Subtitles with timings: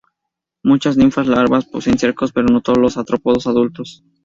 [0.63, 4.03] Muchas ninfas y larvas poseen cercos, pero no todos los artrópodos adultos.